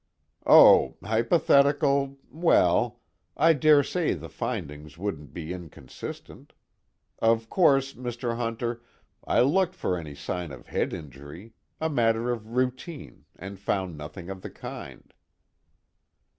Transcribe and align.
"Oh, 0.47 0.95
hypothetical 1.03 2.17
well.... 2.31 3.01
I 3.37 3.53
dare 3.53 3.83
say 3.83 4.15
the 4.15 4.29
findings 4.29 4.97
wouldn't 4.97 5.31
be 5.31 5.53
inconsistent. 5.53 6.53
Of 7.19 7.51
course, 7.51 7.93
Mr. 7.93 8.35
Hunter, 8.35 8.81
I 9.27 9.41
looked 9.41 9.75
for 9.75 9.95
any 9.99 10.15
sign 10.15 10.51
of 10.51 10.65
head 10.65 10.91
injury, 10.91 11.53
a 11.79 11.87
matter 11.87 12.31
of 12.31 12.55
routine, 12.55 13.25
and 13.35 13.59
found 13.59 13.95
nothing 13.95 14.31
of 14.31 14.41
the 14.41 14.49
kind." 14.49 15.13